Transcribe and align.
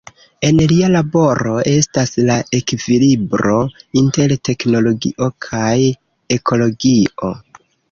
En 0.47 0.59
lia 0.69 0.87
laboro 0.93 1.57
estas 1.71 2.13
la 2.29 2.37
ekvilibro 2.61 3.59
inter 4.03 4.35
teknologio 4.51 5.31
kaj 5.49 5.77
ekologio. 6.41 7.33